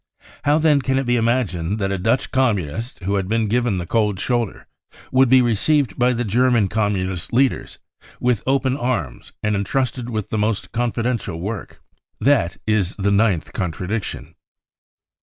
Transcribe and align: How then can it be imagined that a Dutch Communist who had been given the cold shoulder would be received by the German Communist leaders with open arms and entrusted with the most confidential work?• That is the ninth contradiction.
How 0.45 0.57
then 0.57 0.81
can 0.81 0.97
it 0.97 1.05
be 1.05 1.15
imagined 1.15 1.77
that 1.77 1.91
a 1.91 1.99
Dutch 1.99 2.31
Communist 2.31 3.03
who 3.03 3.17
had 3.17 3.27
been 3.27 3.45
given 3.47 3.77
the 3.77 3.85
cold 3.85 4.19
shoulder 4.19 4.65
would 5.11 5.29
be 5.29 5.43
received 5.43 5.95
by 5.99 6.11
the 6.11 6.23
German 6.23 6.69
Communist 6.69 7.31
leaders 7.31 7.77
with 8.19 8.41
open 8.47 8.75
arms 8.75 9.31
and 9.43 9.55
entrusted 9.55 10.09
with 10.09 10.29
the 10.29 10.39
most 10.39 10.71
confidential 10.71 11.39
work?• 11.39 11.83
That 12.19 12.57
is 12.65 12.95
the 12.95 13.11
ninth 13.11 13.53
contradiction. 13.53 14.33